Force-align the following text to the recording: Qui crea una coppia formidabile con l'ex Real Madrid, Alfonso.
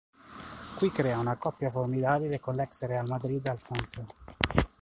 Qui 0.79 0.89
crea 0.89 1.19
una 1.19 1.35
coppia 1.37 1.69
formidabile 1.69 2.39
con 2.39 2.55
l'ex 2.55 2.87
Real 2.87 3.05
Madrid, 3.07 3.45
Alfonso. 3.45 4.07